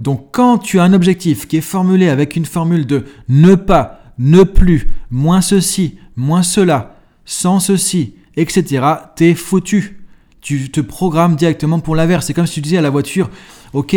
Donc 0.00 0.28
quand 0.32 0.58
tu 0.58 0.80
as 0.80 0.82
un 0.82 0.92
objectif 0.92 1.46
qui 1.46 1.58
est 1.58 1.62
formulé 1.62 2.08
avec 2.08 2.34
une 2.34 2.44
formule 2.44 2.86
de 2.86 3.04
ne 3.28 3.54
pas, 3.54 4.00
ne 4.18 4.42
plus, 4.42 4.88
moins 5.10 5.40
ceci, 5.40 5.96
moins 6.16 6.42
cela, 6.42 6.96
sans 7.24 7.60
ceci, 7.60 8.14
etc., 8.36 8.84
t'es 9.14 9.34
foutu 9.34 10.03
tu 10.44 10.70
te 10.70 10.80
programmes 10.82 11.36
directement 11.36 11.80
pour 11.80 11.96
l'inverse. 11.96 12.26
C'est 12.26 12.34
comme 12.34 12.46
si 12.46 12.54
tu 12.54 12.60
disais 12.60 12.76
à 12.76 12.82
la 12.82 12.90
voiture, 12.90 13.30
ok, 13.72 13.96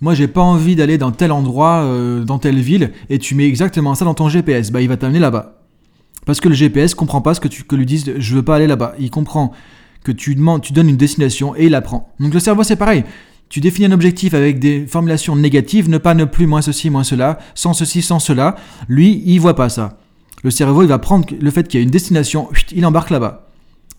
moi 0.00 0.14
j'ai 0.14 0.28
pas 0.28 0.40
envie 0.40 0.76
d'aller 0.76 0.98
dans 0.98 1.10
tel 1.10 1.32
endroit, 1.32 1.82
euh, 1.82 2.22
dans 2.22 2.38
telle 2.38 2.60
ville, 2.60 2.92
et 3.10 3.18
tu 3.18 3.34
mets 3.34 3.46
exactement 3.46 3.96
ça 3.96 4.04
dans 4.04 4.14
ton 4.14 4.28
GPS, 4.28 4.70
bah 4.70 4.80
il 4.80 4.88
va 4.88 4.96
t'amener 4.96 5.18
là-bas. 5.18 5.58
Parce 6.26 6.40
que 6.40 6.48
le 6.48 6.54
GPS 6.54 6.94
comprend 6.94 7.20
pas 7.20 7.34
ce 7.34 7.40
que 7.40 7.48
tu 7.48 7.64
que 7.64 7.74
lui 7.74 7.86
dises, 7.86 8.14
je 8.16 8.34
veux 8.36 8.44
pas 8.44 8.56
aller 8.56 8.68
là-bas. 8.68 8.94
Il 9.00 9.10
comprend 9.10 9.50
que 10.04 10.12
tu 10.12 10.36
demandes, 10.36 10.62
tu 10.62 10.72
donnes 10.72 10.88
une 10.88 10.96
destination 10.96 11.56
et 11.56 11.66
il 11.66 11.74
apprend. 11.74 12.12
Donc 12.20 12.32
le 12.32 12.40
cerveau 12.40 12.62
c'est 12.62 12.76
pareil. 12.76 13.04
Tu 13.48 13.58
définis 13.58 13.86
un 13.86 13.92
objectif 13.92 14.32
avec 14.32 14.60
des 14.60 14.86
formulations 14.86 15.34
négatives, 15.34 15.90
ne 15.90 15.98
pas 15.98 16.14
ne 16.14 16.24
plus, 16.24 16.46
moins 16.46 16.62
ceci, 16.62 16.88
moins 16.88 17.02
cela, 17.02 17.40
sans 17.56 17.72
ceci, 17.72 18.00
sans 18.00 18.20
cela. 18.20 18.54
Lui, 18.86 19.24
il 19.26 19.40
voit 19.40 19.56
pas 19.56 19.68
ça. 19.68 19.98
Le 20.44 20.52
cerveau, 20.52 20.82
il 20.82 20.88
va 20.88 21.00
prendre 21.00 21.26
le 21.36 21.50
fait 21.50 21.66
qu'il 21.66 21.80
y 21.80 21.82
a 21.82 21.84
une 21.84 21.90
destination, 21.90 22.48
il 22.72 22.86
embarque 22.86 23.10
là-bas. 23.10 23.49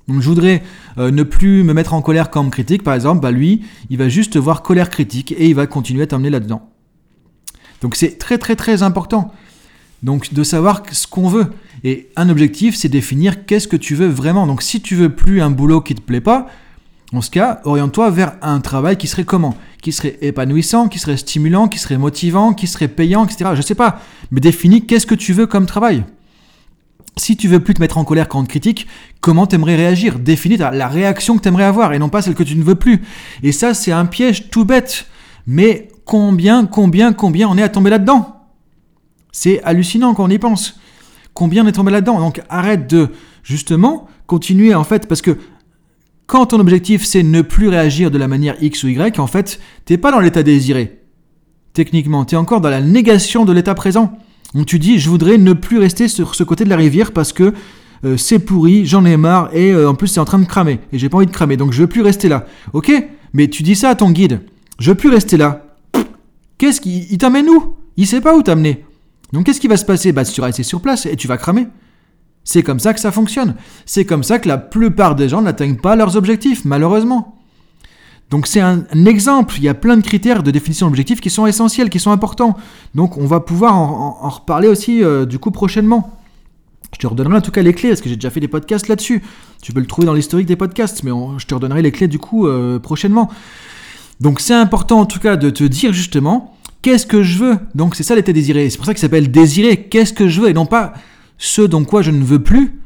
Donc 0.07 0.21
je 0.21 0.27
voudrais 0.27 0.63
euh, 0.97 1.11
ne 1.11 1.23
plus 1.23 1.63
me 1.63 1.73
mettre 1.73 1.93
en 1.93 2.01
colère 2.01 2.29
comme 2.29 2.49
critique, 2.49 2.83
par 2.83 2.93
exemple, 2.93 3.21
bah 3.21 3.31
lui, 3.31 3.63
il 3.89 3.97
va 3.97 4.09
juste 4.09 4.37
voir 4.37 4.61
colère 4.61 4.89
critique 4.89 5.31
et 5.31 5.47
il 5.47 5.55
va 5.55 5.67
continuer 5.67 6.03
à 6.03 6.07
t'emmener 6.07 6.29
là-dedans. 6.29 6.69
Donc 7.81 7.95
c'est 7.95 8.17
très 8.17 8.37
très 8.37 8.55
très 8.55 8.83
important. 8.83 9.33
De 10.03 10.43
savoir 10.43 10.81
ce 10.91 11.05
qu'on 11.05 11.29
veut. 11.29 11.51
Et 11.83 12.09
un 12.15 12.29
objectif, 12.29 12.75
c'est 12.75 12.89
définir 12.89 13.45
qu'est-ce 13.45 13.67
que 13.67 13.77
tu 13.77 13.93
veux 13.93 14.07
vraiment. 14.07 14.47
Donc 14.47 14.63
si 14.63 14.81
tu 14.81 14.95
veux 14.95 15.09
plus 15.09 15.41
un 15.41 15.51
boulot 15.51 15.81
qui 15.81 15.93
te 15.93 16.01
plaît 16.01 16.21
pas, 16.21 16.47
en 17.13 17.21
ce 17.21 17.29
cas, 17.29 17.61
oriente-toi 17.65 18.09
vers 18.09 18.33
un 18.41 18.61
travail 18.61 18.97
qui 18.97 19.07
serait 19.07 19.25
comment? 19.25 19.55
Qui 19.81 19.91
serait 19.91 20.17
épanouissant, 20.21 20.87
qui 20.87 20.97
serait 20.97 21.17
stimulant, 21.17 21.67
qui 21.67 21.77
serait 21.77 21.99
motivant, 21.99 22.53
qui 22.53 22.65
serait 22.65 22.87
payant, 22.87 23.25
etc. 23.25 23.51
Je 23.53 23.61
sais 23.61 23.75
pas. 23.75 23.99
Mais 24.31 24.39
définis 24.39 24.87
qu'est-ce 24.87 25.05
que 25.05 25.15
tu 25.15 25.33
veux 25.33 25.45
comme 25.45 25.67
travail. 25.67 26.03
Si 27.17 27.35
tu 27.35 27.47
veux 27.47 27.59
plus 27.59 27.73
te 27.73 27.81
mettre 27.81 27.97
en 27.97 28.05
colère 28.05 28.27
quand 28.27 28.39
on 28.39 28.43
te 28.43 28.49
critique, 28.49 28.87
comment 29.19 29.45
t'aimerais 29.45 29.75
réagir? 29.75 30.17
Définis 30.17 30.57
la 30.57 30.87
réaction 30.87 31.37
que 31.37 31.41
t'aimerais 31.41 31.65
avoir 31.65 31.93
et 31.93 31.99
non 31.99 32.09
pas 32.09 32.21
celle 32.21 32.35
que 32.35 32.43
tu 32.43 32.55
ne 32.55 32.63
veux 32.63 32.75
plus. 32.75 33.01
Et 33.43 33.51
ça, 33.51 33.73
c'est 33.73 33.91
un 33.91 34.05
piège 34.05 34.49
tout 34.49 34.65
bête. 34.65 35.07
Mais 35.45 35.89
combien, 36.05 36.65
combien, 36.65 37.13
combien 37.13 37.47
on 37.49 37.57
est 37.57 37.63
à 37.63 37.69
tomber 37.69 37.89
là-dedans? 37.89 38.37
C'est 39.31 39.61
hallucinant 39.63 40.13
quand 40.13 40.25
on 40.25 40.29
y 40.29 40.39
pense. 40.39 40.79
Combien 41.33 41.65
on 41.65 41.67
est 41.67 41.73
tombé 41.73 41.91
là-dedans? 41.91 42.19
Donc 42.19 42.41
arrête 42.49 42.89
de, 42.89 43.09
justement, 43.43 44.07
continuer 44.27 44.73
en 44.75 44.83
fait, 44.83 45.07
parce 45.07 45.21
que 45.21 45.37
quand 46.27 46.47
ton 46.47 46.59
objectif 46.59 47.05
c'est 47.05 47.23
ne 47.23 47.41
plus 47.41 47.67
réagir 47.67 48.11
de 48.11 48.17
la 48.17 48.27
manière 48.27 48.55
X 48.61 48.83
ou 48.83 48.87
Y, 48.87 49.19
en 49.19 49.27
fait, 49.27 49.59
t'es 49.85 49.97
pas 49.97 50.11
dans 50.11 50.19
l'état 50.19 50.43
désiré. 50.43 51.01
Techniquement, 51.73 52.25
tu 52.25 52.35
es 52.35 52.37
encore 52.37 52.61
dans 52.61 52.69
la 52.69 52.81
négation 52.81 53.45
de 53.45 53.53
l'état 53.53 53.75
présent. 53.75 54.17
Donc 54.53 54.65
tu 54.65 54.79
dis, 54.79 54.99
je 54.99 55.09
voudrais 55.09 55.37
ne 55.37 55.53
plus 55.53 55.77
rester 55.77 56.07
sur 56.07 56.35
ce 56.35 56.43
côté 56.43 56.63
de 56.63 56.69
la 56.69 56.75
rivière 56.75 57.11
parce 57.11 57.33
que 57.33 57.53
euh, 58.03 58.17
c'est 58.17 58.39
pourri, 58.39 58.85
j'en 58.85 59.05
ai 59.05 59.15
marre 59.15 59.49
et 59.53 59.71
euh, 59.71 59.89
en 59.89 59.95
plus 59.95 60.07
c'est 60.07 60.19
en 60.19 60.25
train 60.25 60.39
de 60.39 60.45
cramer 60.45 60.79
et 60.91 60.97
j'ai 60.97 61.07
pas 61.07 61.17
envie 61.17 61.27
de 61.27 61.31
cramer 61.31 61.55
donc 61.55 61.71
je 61.71 61.81
veux 61.81 61.87
plus 61.87 62.01
rester 62.01 62.27
là. 62.27 62.45
Ok 62.73 62.91
Mais 63.33 63.47
tu 63.47 63.63
dis 63.63 63.75
ça 63.75 63.89
à 63.89 63.95
ton 63.95 64.11
guide, 64.11 64.41
je 64.79 64.91
veux 64.91 64.97
plus 64.97 65.09
rester 65.09 65.37
là. 65.37 65.65
Qu'est-ce 66.57 66.81
qu'il 66.81 67.11
il 67.11 67.17
t'amène 67.17 67.49
où? 67.49 67.75
Il 67.97 68.07
sait 68.07 68.21
pas 68.21 68.35
où 68.35 68.41
t'amener. 68.41 68.83
Donc 69.33 69.45
qu'est-ce 69.45 69.61
qui 69.61 69.67
va 69.67 69.77
se 69.77 69.85
passer? 69.85 70.11
Bah 70.11 70.25
tu 70.25 70.41
vas 70.41 70.47
rester 70.47 70.63
sur 70.63 70.81
place 70.81 71.05
et 71.05 71.15
tu 71.15 71.27
vas 71.27 71.37
cramer. 71.37 71.67
C'est 72.43 72.63
comme 72.63 72.79
ça 72.79 72.93
que 72.93 72.99
ça 72.99 73.11
fonctionne. 73.11 73.55
C'est 73.85 74.05
comme 74.05 74.23
ça 74.23 74.39
que 74.39 74.47
la 74.47 74.57
plupart 74.57 75.15
des 75.15 75.29
gens 75.29 75.41
n'atteignent 75.41 75.77
pas 75.77 75.95
leurs 75.95 76.17
objectifs, 76.17 76.65
malheureusement. 76.65 77.40
Donc 78.31 78.47
c'est 78.47 78.61
un, 78.61 78.85
exemple, 79.05 79.55
il 79.57 79.63
y 79.63 79.67
a 79.67 79.73
plein 79.73 79.97
de 79.97 80.01
critères 80.01 80.41
de 80.41 80.51
définition 80.51 80.87
d'objectifs 80.87 81.19
qui 81.19 81.29
sont 81.29 81.45
essentiels, 81.45 81.89
qui 81.89 81.99
sont 81.99 82.11
importants. 82.11 82.55
Donc 82.95 83.17
on 83.17 83.25
va 83.25 83.41
pouvoir 83.41 83.75
en, 83.75 84.29
reparler 84.29 84.69
aussi 84.69 85.03
euh, 85.03 85.25
du 85.25 85.37
coup 85.37 85.51
prochainement. 85.51 86.17
Je 86.93 86.99
te 86.99 87.07
redonnerai 87.07 87.35
en 87.35 87.41
tout 87.41 87.51
cas 87.51 87.61
les 87.61 87.73
clés, 87.73 87.89
parce 87.89 87.99
que 87.99 88.09
j'ai 88.09 88.15
déjà 88.15 88.29
fait 88.29 88.39
des 88.39 88.47
podcasts 88.47 88.87
là-dessus. 88.87 89.21
Tu 89.61 89.73
peux 89.73 89.81
le 89.81 89.85
trouver 89.85 90.05
dans 90.05 90.13
l'historique 90.13 90.47
des 90.47 90.55
podcasts, 90.55 91.03
mais 91.03 91.11
je 91.37 91.45
te 91.45 91.53
redonnerai 91.53 91.81
les 91.81 91.91
clés 91.91 92.07
du 92.07 92.19
coup 92.19 92.47
euh, 92.47 92.79
prochainement. 92.79 93.29
Donc 94.21 94.39
c'est 94.39 94.53
important 94.53 95.01
en 95.01 95.05
tout 95.05 95.19
cas 95.19 95.35
de 95.35 95.49
te 95.49 95.65
dire 95.65 95.91
justement 95.91 96.55
qu'est-ce 96.81 97.05
que 97.05 97.23
je 97.23 97.37
veux? 97.37 97.57
Donc 97.75 97.95
c'est 97.95 98.03
ça 98.03 98.15
l'état 98.15 98.31
désiré. 98.31 98.69
C'est 98.69 98.77
pour 98.77 98.85
ça 98.85 98.93
qu'il 98.93 99.01
s'appelle 99.01 99.29
désirer. 99.29 99.83
Qu'est-ce 99.89 100.13
que 100.13 100.29
je 100.29 100.39
veux? 100.39 100.49
Et 100.49 100.53
non 100.53 100.65
pas 100.65 100.93
ce 101.37 101.61
dont 101.61 101.83
quoi 101.83 102.01
je 102.01 102.11
ne 102.11 102.23
veux 102.23 102.41
plus, 102.41 102.80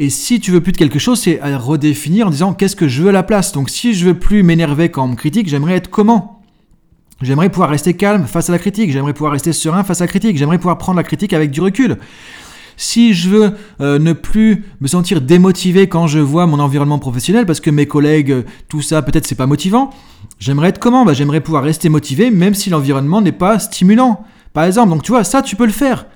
et 0.00 0.10
si 0.10 0.38
tu 0.38 0.52
veux 0.52 0.60
plus 0.60 0.70
de 0.70 0.76
quelque 0.76 1.00
chose, 1.00 1.20
c'est 1.20 1.40
à 1.40 1.58
redéfinir 1.58 2.28
en 2.28 2.30
disant 2.30 2.54
qu'est-ce 2.54 2.76
que 2.76 2.86
je 2.86 3.02
veux 3.02 3.08
à 3.08 3.12
la 3.12 3.24
place? 3.24 3.50
Donc 3.50 3.68
si 3.68 3.94
je 3.94 4.06
veux 4.06 4.14
plus 4.14 4.44
m'énerver 4.44 4.90
quand 4.90 5.04
on 5.04 5.08
me 5.08 5.16
critique, 5.16 5.48
j'aimerais 5.48 5.74
être 5.74 5.90
comment? 5.90 6.40
J'aimerais 7.20 7.48
pouvoir 7.48 7.68
rester 7.68 7.94
calme 7.94 8.24
face 8.24 8.48
à 8.48 8.52
la 8.52 8.60
critique, 8.60 8.92
j'aimerais 8.92 9.12
pouvoir 9.12 9.32
rester 9.32 9.52
serein 9.52 9.82
face 9.82 10.00
à 10.00 10.04
la 10.04 10.08
critique, 10.08 10.38
j'aimerais 10.38 10.58
pouvoir 10.58 10.78
prendre 10.78 10.98
la 10.98 11.02
critique 11.02 11.32
avec 11.32 11.50
du 11.50 11.60
recul. 11.60 11.98
Si 12.76 13.12
je 13.12 13.28
veux 13.28 13.50
euh, 13.80 13.98
ne 13.98 14.12
plus 14.12 14.66
me 14.80 14.86
sentir 14.86 15.20
démotivé 15.20 15.88
quand 15.88 16.06
je 16.06 16.20
vois 16.20 16.46
mon 16.46 16.60
environnement 16.60 17.00
professionnel, 17.00 17.44
parce 17.44 17.58
que 17.58 17.70
mes 17.70 17.86
collègues, 17.86 18.30
euh, 18.30 18.42
tout 18.68 18.82
ça, 18.82 19.02
peut-être 19.02 19.26
c'est 19.26 19.34
pas 19.34 19.46
motivant, 19.46 19.90
j'aimerais 20.38 20.68
être 20.68 20.78
comment? 20.78 21.04
Bah, 21.04 21.12
J'aimerais 21.12 21.40
pouvoir 21.40 21.64
rester 21.64 21.88
motivé 21.88 22.30
même 22.30 22.54
si 22.54 22.70
l'environnement 22.70 23.20
n'est 23.20 23.32
pas 23.32 23.58
stimulant. 23.58 24.24
Par 24.52 24.62
exemple, 24.62 24.90
donc 24.90 25.02
tu 25.02 25.10
vois, 25.10 25.24
ça 25.24 25.42
tu 25.42 25.56
peux 25.56 25.66
le 25.66 25.72
faire. 25.72 26.06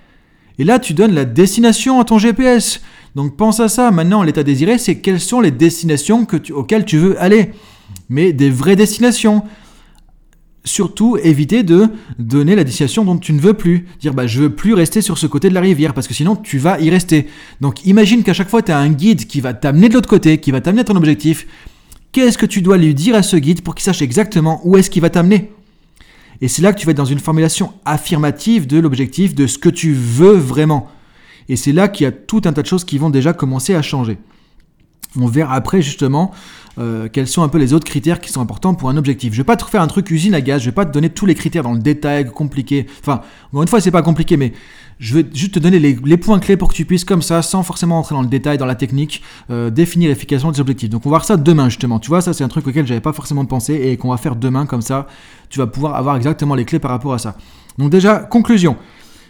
Et 0.58 0.64
là, 0.64 0.78
tu 0.78 0.94
donnes 0.94 1.14
la 1.14 1.24
destination 1.24 2.00
à 2.00 2.04
ton 2.04 2.18
GPS. 2.18 2.80
Donc 3.14 3.36
pense 3.36 3.60
à 3.60 3.68
ça. 3.68 3.90
Maintenant, 3.90 4.22
l'état 4.22 4.42
désiré, 4.42 4.78
c'est 4.78 4.96
quelles 4.96 5.20
sont 5.20 5.40
les 5.40 5.50
destinations 5.50 6.26
auxquelles 6.54 6.84
tu 6.84 6.98
veux 6.98 7.20
aller. 7.20 7.52
Mais 8.08 8.32
des 8.32 8.50
vraies 8.50 8.76
destinations 8.76 9.42
surtout 10.64 11.16
éviter 11.16 11.62
de 11.62 11.88
donner 12.18 12.54
la 12.54 12.64
destination 12.64 13.04
dont 13.04 13.18
tu 13.18 13.32
ne 13.32 13.40
veux 13.40 13.54
plus. 13.54 13.86
Dire 14.00 14.14
bah 14.14 14.26
je 14.26 14.40
veux 14.40 14.54
plus 14.54 14.74
rester 14.74 15.00
sur 15.00 15.18
ce 15.18 15.26
côté 15.26 15.48
de 15.48 15.54
la 15.54 15.60
rivière 15.60 15.94
parce 15.94 16.06
que 16.06 16.14
sinon 16.14 16.36
tu 16.36 16.58
vas 16.58 16.80
y 16.80 16.90
rester. 16.90 17.26
Donc 17.60 17.84
imagine 17.84 18.22
qu'à 18.22 18.32
chaque 18.32 18.48
fois 18.48 18.62
tu 18.62 18.72
as 18.72 18.78
un 18.78 18.90
guide 18.90 19.26
qui 19.26 19.40
va 19.40 19.54
t'amener 19.54 19.88
de 19.88 19.94
l'autre 19.94 20.08
côté, 20.08 20.38
qui 20.38 20.50
va 20.50 20.60
t'amener 20.60 20.82
à 20.82 20.84
ton 20.84 20.96
objectif. 20.96 21.46
Qu'est-ce 22.12 22.38
que 22.38 22.46
tu 22.46 22.62
dois 22.62 22.76
lui 22.76 22.94
dire 22.94 23.14
à 23.14 23.22
ce 23.22 23.36
guide 23.36 23.62
pour 23.62 23.74
qu'il 23.74 23.84
sache 23.84 24.02
exactement 24.02 24.60
où 24.64 24.76
est-ce 24.76 24.90
qu'il 24.90 25.02
va 25.02 25.10
t'amener? 25.10 25.50
Et 26.40 26.48
c'est 26.48 26.62
là 26.62 26.72
que 26.72 26.78
tu 26.78 26.86
vas 26.86 26.90
être 26.90 26.96
dans 26.96 27.04
une 27.04 27.20
formulation 27.20 27.72
affirmative 27.84 28.66
de 28.66 28.78
l'objectif, 28.78 29.34
de 29.34 29.46
ce 29.46 29.58
que 29.58 29.68
tu 29.68 29.92
veux 29.92 30.32
vraiment. 30.32 30.88
Et 31.48 31.56
c'est 31.56 31.72
là 31.72 31.88
qu'il 31.88 32.04
y 32.04 32.06
a 32.06 32.12
tout 32.12 32.42
un 32.44 32.52
tas 32.52 32.62
de 32.62 32.66
choses 32.66 32.84
qui 32.84 32.98
vont 32.98 33.10
déjà 33.10 33.32
commencer 33.32 33.74
à 33.74 33.82
changer. 33.82 34.18
On 35.20 35.26
verra 35.26 35.54
après 35.54 35.82
justement 35.82 36.32
euh, 36.78 37.08
quels 37.12 37.28
sont 37.28 37.42
un 37.42 37.48
peu 37.48 37.58
les 37.58 37.74
autres 37.74 37.84
critères 37.84 38.18
qui 38.20 38.32
sont 38.32 38.40
importants 38.40 38.74
pour 38.74 38.88
un 38.88 38.96
objectif. 38.96 39.34
Je 39.34 39.38
vais 39.38 39.44
pas 39.44 39.56
te 39.56 39.64
refaire 39.64 39.82
un 39.82 39.86
truc 39.86 40.10
usine 40.10 40.34
à 40.34 40.40
gaz, 40.40 40.62
je 40.62 40.66
vais 40.66 40.74
pas 40.74 40.86
te 40.86 40.92
donner 40.92 41.10
tous 41.10 41.26
les 41.26 41.34
critères 41.34 41.62
dans 41.62 41.74
le 41.74 41.80
détail 41.80 42.30
compliqué. 42.30 42.86
Enfin, 43.00 43.20
encore 43.48 43.62
une 43.62 43.68
fois, 43.68 43.80
c'est 43.80 43.90
pas 43.90 44.00
compliqué, 44.00 44.38
mais 44.38 44.54
je 44.98 45.14
vais 45.14 45.26
juste 45.34 45.54
te 45.54 45.58
donner 45.58 45.78
les, 45.78 46.16
points 46.16 46.38
clés 46.38 46.56
pour 46.56 46.68
que 46.68 46.74
tu 46.74 46.86
puisses, 46.86 47.04
comme 47.04 47.20
ça, 47.20 47.42
sans 47.42 47.62
forcément 47.62 47.98
entrer 47.98 48.14
dans 48.14 48.22
le 48.22 48.28
détail, 48.28 48.56
dans 48.56 48.66
la 48.66 48.74
technique, 48.74 49.22
euh, 49.50 49.68
définir 49.68 50.08
l'efficacité 50.08 50.50
des 50.50 50.60
objectifs. 50.60 50.88
Donc 50.88 51.04
on 51.04 51.10
va 51.10 51.16
voir 51.16 51.24
ça 51.24 51.36
demain 51.36 51.68
justement. 51.68 51.98
Tu 51.98 52.08
vois, 52.08 52.22
ça 52.22 52.32
c'est 52.32 52.44
un 52.44 52.48
truc 52.48 52.66
auquel 52.66 52.86
j'avais 52.86 53.00
pas 53.00 53.12
forcément 53.12 53.44
pensé 53.44 53.74
et 53.74 53.96
qu'on 53.98 54.10
va 54.10 54.16
faire 54.16 54.36
demain 54.36 54.64
comme 54.64 54.82
ça. 54.82 55.06
Tu 55.50 55.58
vas 55.58 55.66
pouvoir 55.66 55.96
avoir 55.96 56.16
exactement 56.16 56.54
les 56.54 56.64
clés 56.64 56.78
par 56.78 56.90
rapport 56.90 57.12
à 57.12 57.18
ça. 57.18 57.36
Donc 57.76 57.90
déjà, 57.90 58.18
conclusion. 58.18 58.76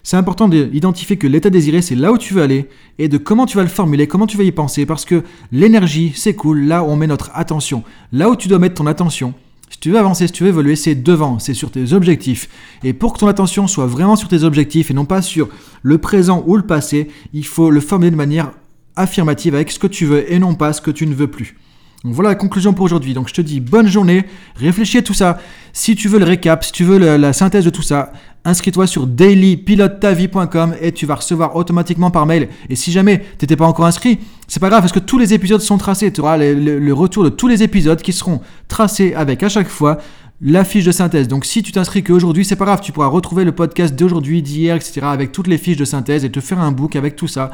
C'est 0.04 0.16
important 0.16 0.48
d'identifier 0.48 1.16
que 1.16 1.28
l'état 1.28 1.48
désiré, 1.48 1.80
c'est 1.80 1.94
là 1.94 2.12
où 2.12 2.18
tu 2.18 2.34
veux 2.34 2.42
aller 2.42 2.68
et 2.98 3.08
de 3.08 3.18
comment 3.18 3.46
tu 3.46 3.56
vas 3.56 3.62
le 3.62 3.68
formuler, 3.68 4.08
comment 4.08 4.26
tu 4.26 4.36
vas 4.36 4.42
y 4.42 4.50
penser, 4.50 4.84
parce 4.84 5.04
que 5.04 5.22
l'énergie 5.52 6.12
s'écoule 6.14 6.64
là 6.64 6.82
où 6.82 6.86
on 6.86 6.96
met 6.96 7.06
notre 7.06 7.30
attention. 7.34 7.84
Là 8.12 8.28
où 8.28 8.34
tu 8.34 8.48
dois 8.48 8.58
mettre 8.58 8.74
ton 8.74 8.86
attention, 8.88 9.32
si 9.70 9.78
tu 9.78 9.90
veux 9.90 9.98
avancer, 9.98 10.26
si 10.26 10.32
tu 10.32 10.42
veux 10.42 10.48
évoluer, 10.48 10.74
c'est 10.74 10.96
devant, 10.96 11.38
c'est 11.38 11.54
sur 11.54 11.70
tes 11.70 11.92
objectifs. 11.92 12.48
Et 12.82 12.92
pour 12.92 13.12
que 13.12 13.20
ton 13.20 13.28
attention 13.28 13.68
soit 13.68 13.86
vraiment 13.86 14.16
sur 14.16 14.28
tes 14.28 14.42
objectifs 14.42 14.90
et 14.90 14.94
non 14.94 15.04
pas 15.04 15.22
sur 15.22 15.48
le 15.82 15.98
présent 15.98 16.42
ou 16.46 16.56
le 16.56 16.62
passé, 16.62 17.08
il 17.32 17.46
faut 17.46 17.70
le 17.70 17.80
formuler 17.80 18.10
de 18.10 18.16
manière 18.16 18.52
affirmative 18.96 19.54
avec 19.54 19.70
ce 19.70 19.78
que 19.78 19.86
tu 19.86 20.04
veux 20.04 20.30
et 20.30 20.38
non 20.38 20.54
pas 20.54 20.72
ce 20.72 20.80
que 20.80 20.90
tu 20.90 21.06
ne 21.06 21.14
veux 21.14 21.28
plus. 21.28 21.56
Donc 22.04 22.14
voilà 22.14 22.30
la 22.30 22.34
conclusion 22.34 22.72
pour 22.72 22.84
aujourd'hui. 22.84 23.14
Donc 23.14 23.28
je 23.28 23.34
te 23.34 23.40
dis 23.40 23.60
bonne 23.60 23.86
journée, 23.86 24.24
réfléchis 24.56 24.98
à 24.98 25.02
tout 25.02 25.14
ça. 25.14 25.38
Si 25.72 25.94
tu 25.94 26.08
veux 26.08 26.18
le 26.18 26.24
récap, 26.24 26.64
si 26.64 26.72
tu 26.72 26.84
veux 26.84 26.98
la, 26.98 27.32
synthèse 27.32 27.64
de 27.64 27.70
tout 27.70 27.82
ça, 27.82 28.12
inscris-toi 28.44 28.88
sur 28.88 29.06
dailypilotetavie.com 29.06 30.74
et 30.80 30.92
tu 30.92 31.06
vas 31.06 31.14
recevoir 31.14 31.54
automatiquement 31.54 32.10
par 32.10 32.26
mail. 32.26 32.48
Et 32.68 32.76
si 32.76 32.90
jamais 32.90 33.20
tu 33.38 33.44
n'étais 33.44 33.56
pas 33.56 33.66
encore 33.66 33.86
inscrit, 33.86 34.18
c'est 34.48 34.58
pas 34.58 34.68
grave 34.68 34.80
parce 34.80 34.92
que 34.92 34.98
tous 34.98 35.18
les 35.18 35.32
épisodes 35.32 35.60
sont 35.60 35.78
tracés. 35.78 36.12
Tu 36.12 36.20
auras 36.20 36.36
le, 36.38 36.92
retour 36.92 37.22
de 37.22 37.28
tous 37.28 37.46
les 37.46 37.62
épisodes 37.62 38.02
qui 38.02 38.12
seront 38.12 38.40
tracés 38.66 39.14
avec 39.14 39.42
à 39.44 39.48
chaque 39.48 39.68
fois 39.68 39.98
la 40.44 40.64
fiche 40.64 40.84
de 40.84 40.90
synthèse. 40.90 41.28
Donc 41.28 41.44
si 41.44 41.62
tu 41.62 41.70
t'inscris 41.70 42.02
qu'aujourd'hui, 42.02 42.44
c'est 42.44 42.56
pas 42.56 42.64
grave, 42.64 42.80
tu 42.82 42.90
pourras 42.90 43.06
retrouver 43.06 43.44
le 43.44 43.52
podcast 43.52 43.94
d'aujourd'hui, 43.94 44.42
d'hier, 44.42 44.74
etc. 44.74 45.02
avec 45.04 45.30
toutes 45.30 45.46
les 45.46 45.56
fiches 45.56 45.76
de 45.76 45.84
synthèse 45.84 46.24
et 46.24 46.32
te 46.32 46.40
faire 46.40 46.58
un 46.58 46.72
book 46.72 46.96
avec 46.96 47.14
tout 47.14 47.28
ça 47.28 47.52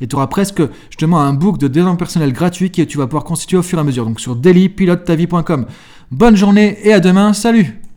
et 0.00 0.06
tu 0.06 0.16
auras 0.16 0.26
presque 0.26 0.62
justement 0.90 1.20
un 1.20 1.32
book 1.32 1.58
de 1.58 1.68
développement 1.68 1.96
personnel 1.96 2.32
gratuit 2.32 2.70
que 2.70 2.82
tu 2.82 2.98
vas 2.98 3.06
pouvoir 3.06 3.24
constituer 3.24 3.56
au 3.56 3.62
fur 3.62 3.78
et 3.78 3.80
à 3.80 3.84
mesure. 3.84 4.04
Donc 4.04 4.20
sur 4.20 4.36
dailypilotetavie.com. 4.36 5.66
Bonne 6.10 6.36
journée 6.36 6.78
et 6.82 6.92
à 6.92 7.00
demain. 7.00 7.32
Salut 7.32 7.85